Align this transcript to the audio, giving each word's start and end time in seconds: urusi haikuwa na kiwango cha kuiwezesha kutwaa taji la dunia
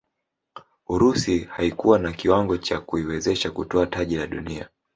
urusi 0.89 1.39
haikuwa 1.39 1.99
na 1.99 2.11
kiwango 2.11 2.57
cha 2.57 2.79
kuiwezesha 2.79 3.51
kutwaa 3.51 3.85
taji 3.85 4.15
la 4.17 4.27
dunia 4.27 4.69